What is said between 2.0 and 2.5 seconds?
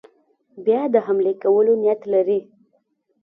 لري.